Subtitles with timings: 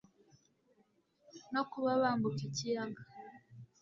[1.53, 3.03] no kuba bambuka ikiyaga